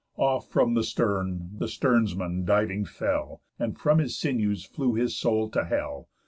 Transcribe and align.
Off 0.17 0.49
from 0.49 0.73
the 0.73 0.81
stern 0.83 1.51
the 1.59 1.67
sternsman 1.67 2.43
diving 2.43 2.85
fell, 2.85 3.39
And 3.59 3.77
from 3.77 3.99
his 3.99 4.17
sinews 4.17 4.65
flew 4.65 4.95
his 4.95 5.15
soul 5.15 5.47
to 5.51 5.65
hell. 5.65 6.09